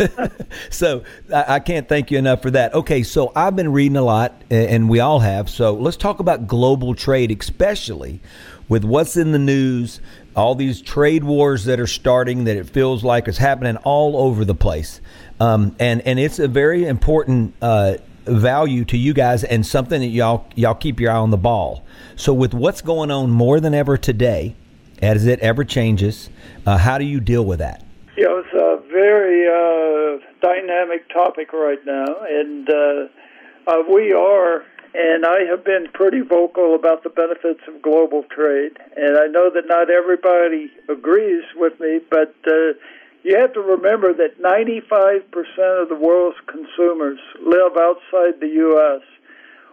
[0.70, 2.74] so I, I, can't thank you enough for that.
[2.74, 5.48] Okay, so I've been reading a lot, and we all have.
[5.50, 8.20] So let's talk about global trade, especially
[8.68, 10.00] with what's in the news
[10.34, 14.44] all these trade wars that are starting that it feels like is happening all over
[14.44, 15.00] the place.
[15.40, 20.06] Um, and and it's a very important uh, value to you guys and something that
[20.06, 21.84] y'all y'all keep your eye on the ball.
[22.16, 24.54] So with what's going on more than ever today,
[25.02, 26.30] as it ever changes,
[26.64, 27.82] uh, how do you deal with that?
[28.16, 33.08] Yeah, it's a very uh, dynamic topic right now, and uh,
[33.66, 38.76] uh, we are and I have been pretty vocal about the benefits of global trade.
[38.94, 42.76] And I know that not everybody agrees with me, but uh,
[43.22, 49.00] you have to remember that 95% of the world's consumers live outside the U.S.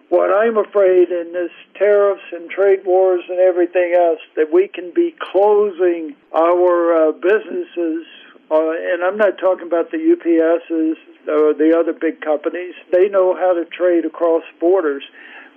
[0.10, 4.91] What I'm afraid in this tariffs and trade wars and everything else, that we can
[4.93, 8.06] be closing our uh, businesses,
[8.50, 10.95] uh, and I'm not talking about the UPSs
[11.30, 12.74] or the other big companies.
[12.91, 15.04] They know how to trade across borders.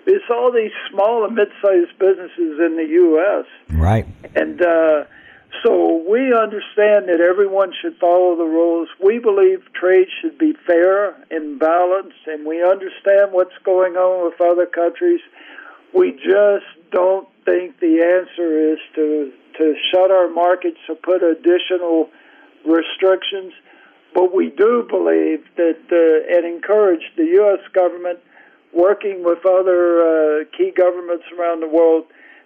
[0.06, 3.46] It's all these small and mid-sized businesses in the U.S.
[3.70, 4.06] Right.
[4.34, 5.04] And uh,
[5.62, 8.88] so we understand that everyone should follow the rules.
[9.02, 14.40] We believe trade should be fair and balanced, and we understand what's going on with
[14.40, 15.20] other countries.
[15.92, 22.08] We just don't think the answer is to to shut our markets or put additional
[22.64, 23.52] restrictions.
[24.14, 27.60] But we do believe that uh, and encourage the U.S.
[27.74, 28.20] government,
[28.72, 32.04] working with other uh, key governments around the world,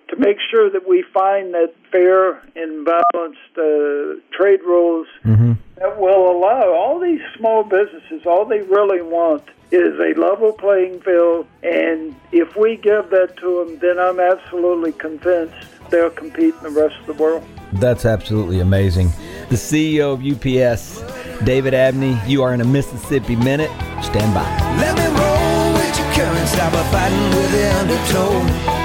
[0.09, 5.55] to make sure that we find that fair and balanced uh, trade rules mm-hmm.
[5.77, 9.43] that will allow all these small businesses, all they really want
[9.73, 11.47] is a level playing field.
[11.63, 15.57] And if we give that to them, then I'm absolutely convinced
[15.91, 17.45] they'll compete in the rest of the world.
[17.75, 19.09] That's absolutely amazing.
[19.49, 23.71] The CEO of UPS, David Abney, you are in a Mississippi Minute.
[24.03, 25.56] Stand by.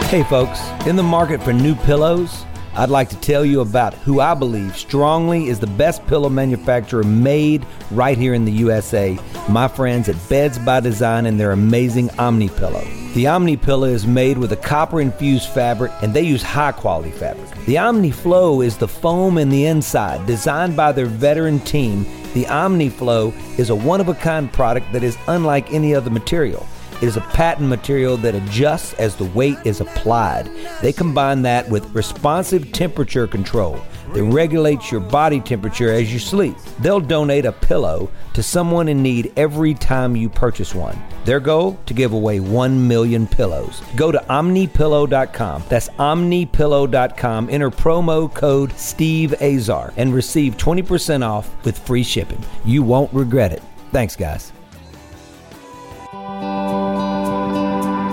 [0.09, 4.19] Hey folks, in the market for new pillows, I'd like to tell you about who
[4.19, 9.17] I believe strongly is the best pillow manufacturer made right here in the USA.
[9.47, 12.83] My friends at Beds by Design and their amazing Omni Pillow.
[13.13, 17.11] The Omni Pillow is made with a copper infused fabric and they use high quality
[17.11, 17.49] fabric.
[17.65, 22.05] The Omni Flow is the foam in the inside, designed by their veteran team.
[22.33, 26.09] The Omni Flow is a one of a kind product that is unlike any other
[26.09, 26.67] material.
[27.01, 30.49] It is a patent material that adjusts as the weight is applied.
[30.81, 33.81] They combine that with responsive temperature control.
[34.13, 36.55] that regulates your body temperature as you sleep.
[36.79, 41.01] They'll donate a pillow to someone in need every time you purchase one.
[41.25, 41.79] Their goal?
[41.85, 43.81] To give away 1 million pillows.
[43.95, 45.63] Go to omnipillow.com.
[45.69, 47.49] That's omnipillow.com.
[47.49, 52.43] Enter promo code Steve Azar and receive 20% off with free shipping.
[52.65, 53.63] You won't regret it.
[53.91, 54.51] Thanks, guys.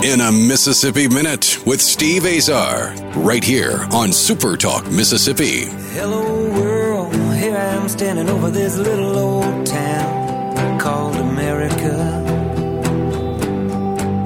[0.01, 5.65] In a Mississippi Minute with Steve Azar, right here on Super Talk Mississippi.
[5.91, 7.13] Hello, world.
[7.35, 11.97] Here I am standing over this little old town called America.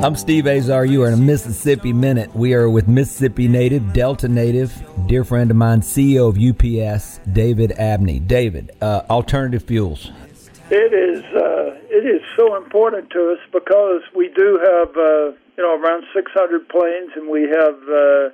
[0.03, 0.85] I'm Steve Azar.
[0.85, 2.35] You are in a Mississippi Minute.
[2.35, 7.71] We are with Mississippi native, Delta native, dear friend of mine, CEO of UPS, David
[7.71, 8.19] Abney.
[8.19, 10.11] David, uh, alternative fuels.
[10.69, 15.61] It is uh, it is so important to us because we do have uh, you
[15.61, 18.29] know around 600 planes and we have uh,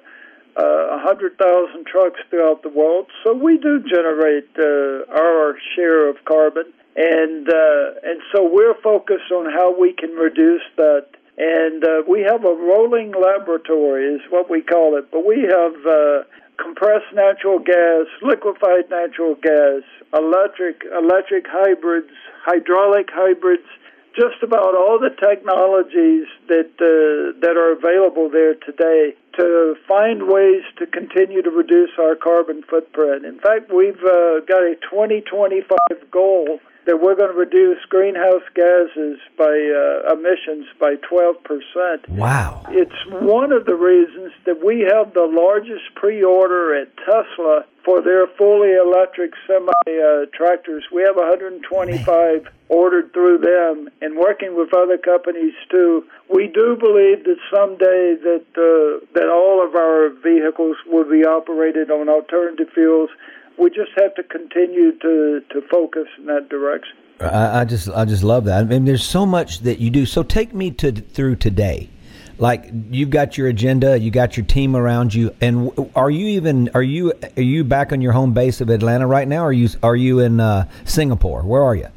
[0.56, 3.08] uh, 100,000 trucks throughout the world.
[3.24, 9.32] So we do generate uh, our share of carbon, and uh, and so we're focused
[9.32, 11.08] on how we can reduce that.
[11.38, 15.10] And uh, we have a rolling laboratory, is what we call it.
[15.12, 16.24] But we have uh,
[16.62, 19.82] compressed natural gas, liquefied natural gas,
[20.14, 22.12] electric electric hybrids,
[22.44, 23.68] hydraulic hybrids,
[24.16, 30.64] just about all the technologies that uh, that are available there today to find ways
[30.78, 33.26] to continue to reduce our carbon footprint.
[33.26, 36.60] In fact, we've uh, got a 2025 goal
[36.90, 42.10] that we're going to reduce greenhouse gases by uh, emissions by 12%.
[42.10, 42.66] Wow.
[42.70, 48.02] It's one of the reasons that we have the largest pre order at Tesla for
[48.02, 50.84] their fully electric semi uh, tractors.
[50.92, 52.52] We have 125 Man.
[52.70, 56.04] ordered through them and working with other companies too.
[56.34, 61.92] We do believe that someday that uh, that all of our vehicles will be operated
[61.92, 63.12] on alternative fuels
[63.60, 66.96] we just have to continue to, to focus in that direction.
[67.20, 68.62] I, I just I just love that.
[68.62, 70.06] I mean, there's so much that you do.
[70.06, 71.90] So take me to through today.
[72.38, 76.70] Like you've got your agenda, you got your team around you, and are you even
[76.74, 79.44] are you are you back on your home base of Atlanta right now?
[79.44, 81.42] Or are you are you in uh, Singapore?
[81.42, 81.88] Where are you?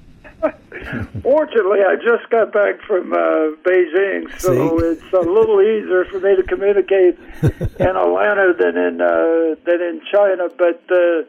[1.23, 4.87] Fortunately, I just got back from uh, Beijing, so See?
[4.87, 10.01] it's a little easier for me to communicate in Atlanta than in uh, than in
[10.11, 10.49] China.
[10.59, 11.23] But uh,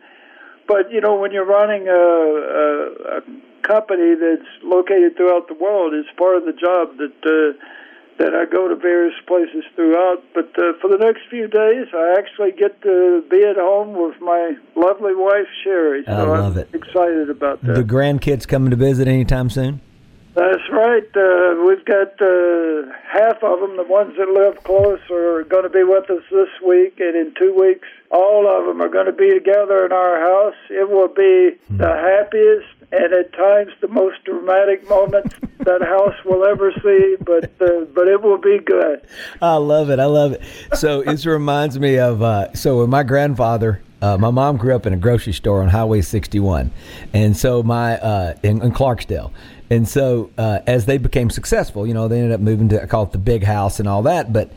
[0.67, 3.21] but you know, when you're running a, a, a
[3.63, 7.57] company that's located throughout the world, it's part of the job that uh,
[8.19, 10.23] that I go to various places throughout.
[10.33, 14.19] But uh, for the next few days, I actually get to be at home with
[14.21, 16.03] my lovely wife Sherry.
[16.05, 16.69] So I love am it.
[16.73, 17.73] excited about that.
[17.75, 19.81] The grandkids coming to visit anytime soon?
[20.35, 21.03] That's right.
[21.15, 25.69] Uh, we've got uh, half of them, the ones that live close, are going to
[25.69, 29.11] be with us this week, and in two weeks, all of them are going to
[29.11, 30.55] be together in our house.
[30.69, 31.77] It will be Hmm.
[31.77, 37.45] the happiest and at times the most dramatic moment that house will ever see, but
[37.61, 39.01] uh, but it will be good.
[39.41, 39.99] I love it.
[39.99, 40.41] I love it.
[40.77, 43.81] So this reminds me of uh, so when my grandfather.
[44.01, 46.71] Uh, my mom grew up in a grocery store on Highway 61,
[47.13, 49.31] and so my uh, in, in Clarksdale,
[49.69, 52.85] and so uh, as they became successful, you know, they ended up moving to I
[52.85, 54.31] call it the big house and all that.
[54.31, 54.51] But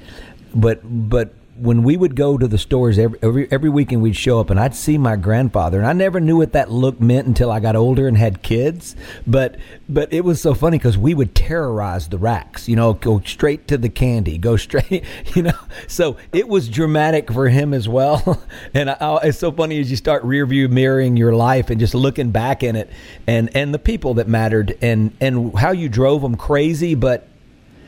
[0.54, 4.40] but but when we would go to the stores every, every every weekend, we'd show
[4.40, 7.50] up and I'd see my grandfather, and I never knew what that look meant until
[7.50, 8.94] I got older and had kids.
[9.26, 9.56] But
[9.88, 13.68] but it was so funny because we would terrorize the racks, you know, go straight
[13.68, 15.04] to the candy, go straight,
[15.34, 15.58] you know.
[15.86, 18.42] So it was dramatic for him as well.
[18.74, 21.78] And I, I, it's so funny as you start rear view mirroring your life and
[21.80, 22.90] just looking back in it,
[23.26, 27.28] and and the people that mattered, and and how you drove them crazy, but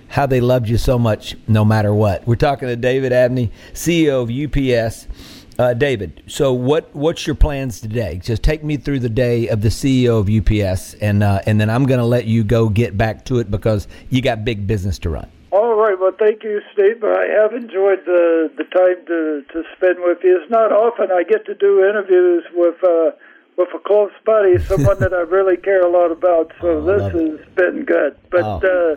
[0.08, 2.26] how they loved you so much no matter what.
[2.26, 5.06] We're talking to David Abney, CEO of UPS.
[5.58, 8.20] Uh, David, so what what's your plans today?
[8.22, 11.68] Just take me through the day of the CEO of UPS, and uh, and then
[11.68, 15.00] I'm going to let you go get back to it because you got big business
[15.00, 15.28] to run.
[15.50, 15.98] All right.
[15.98, 17.02] Well, thank you, Steve.
[17.02, 20.38] I have enjoyed the the time to to spend with you.
[20.40, 23.10] It's not often I get to do interviews with uh,
[23.56, 26.52] with a close buddy, someone that I really care a lot about.
[26.60, 27.40] So Oh, this it.
[27.40, 28.16] has been good.
[28.30, 28.92] But Oh.
[28.94, 28.96] uh,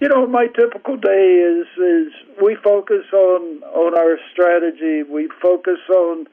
[0.00, 5.02] you know, my typical day is is we focus on on our strategy.
[5.02, 6.26] We focus on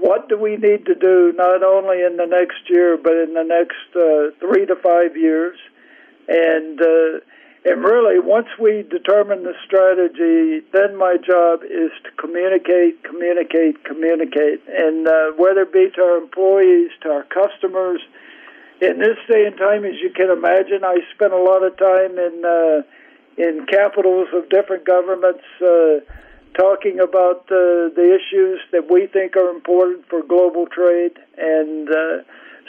[0.00, 3.44] what do we need to do not only in the next year but in the
[3.44, 5.56] next uh, three to five years,
[6.26, 7.20] and uh,
[7.64, 14.60] and really once we determine the strategy, then my job is to communicate, communicate, communicate,
[14.68, 18.00] and uh, whether it be to our employees, to our customers.
[18.82, 22.18] In this day and time, as you can imagine, I spend a lot of time
[22.18, 22.82] in uh,
[23.36, 26.00] in capitals of different governments, uh,
[26.56, 31.18] talking about uh, the issues that we think are important for global trade.
[31.36, 32.22] And uh,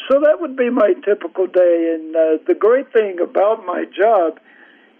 [0.09, 1.93] so that would be my typical day.
[1.95, 4.39] And uh, the great thing about my job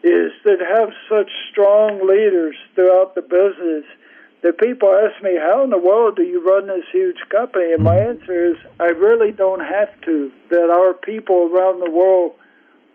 [0.04, 3.86] is that have such strong leaders throughout the business
[4.44, 7.74] that people ask me, how in the world do you run this huge company?
[7.74, 10.32] And my answer is, I really don't have to.
[10.52, 12.34] That our people around the world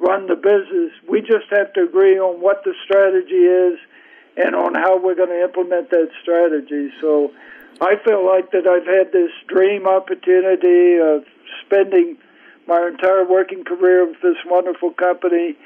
[0.00, 0.92] run the business.
[1.08, 3.78] We just have to agree on what the strategy is
[4.36, 6.90] and on how we're going to implement that strategy.
[7.00, 7.32] So
[7.80, 11.24] I feel like that I've had this dream opportunity of
[11.64, 12.16] spending
[12.66, 15.56] my entire working career with this wonderful company.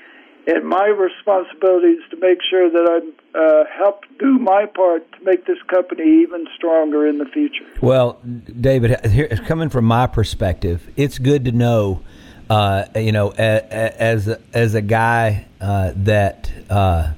[0.47, 5.25] And my responsibility is to make sure that I uh, help do my part to
[5.25, 7.65] make this company even stronger in the future.
[7.81, 8.21] Well,
[8.61, 12.03] David, here, coming from my perspective, it's good to know,
[12.51, 17.13] uh, you know, as a, as a guy uh, that uh,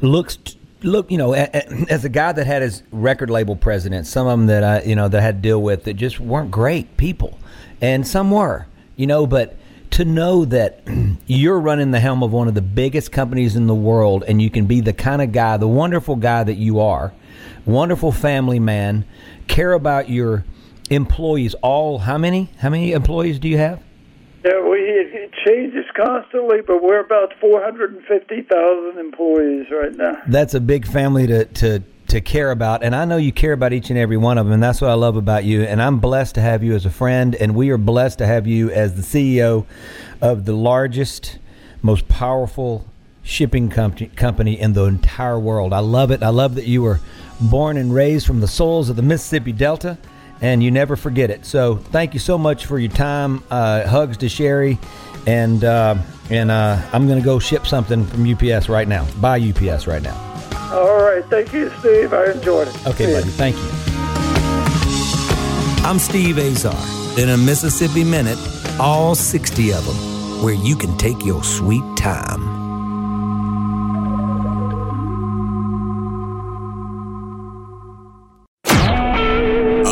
[0.00, 0.38] looks
[0.82, 4.46] look, you know, as a guy that had his record label presidents, some of them
[4.46, 7.38] that I, you know, that I had to deal with that just weren't great people,
[7.80, 8.66] and some were,
[8.96, 9.56] you know, but
[9.92, 10.82] to know that
[11.26, 14.50] you're running the helm of one of the biggest companies in the world, and you
[14.50, 17.12] can be the kind of guy, the wonderful guy that you are,
[17.64, 19.04] wonderful family man,
[19.46, 20.44] care about your
[20.90, 21.54] employees.
[21.54, 22.50] All how many?
[22.58, 23.82] How many employees do you have?
[24.44, 29.94] Yeah, we it changes constantly, but we're about four hundred and fifty thousand employees right
[29.94, 30.22] now.
[30.28, 33.72] That's a big family to to to care about, and I know you care about
[33.72, 35.62] each and every one of them, and that's what I love about you.
[35.62, 38.46] And I'm blessed to have you as a friend, and we are blessed to have
[38.46, 39.66] you as the CEO
[40.20, 41.38] of the largest,
[41.82, 42.86] most powerful
[43.24, 45.72] shipping company company in the entire world.
[45.72, 46.22] I love it.
[46.22, 47.00] I love that you were
[47.40, 49.98] born and raised from the soils of the Mississippi Delta
[50.40, 51.44] and you never forget it.
[51.44, 53.42] So thank you so much for your time.
[53.50, 54.78] Uh, hugs to Sherry,
[55.26, 55.96] and uh,
[56.30, 59.06] and uh, I'm going to go ship something from UPS right now.
[59.20, 60.16] Buy UPS right now.
[60.72, 62.12] All right, thank you, Steve.
[62.12, 62.86] I enjoyed it.
[62.86, 63.28] Okay, buddy.
[63.30, 63.68] Thank you.
[65.84, 66.76] I'm Steve Azar.
[67.18, 68.38] In a Mississippi Minute,
[68.78, 72.67] all 60 of them, where you can take your sweet time.